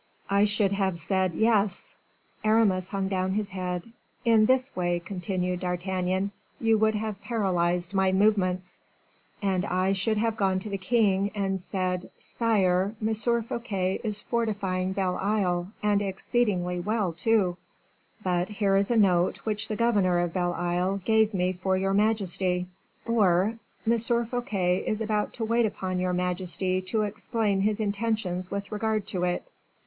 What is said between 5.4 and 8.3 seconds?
D'Artagnan, "you would have paralyzed my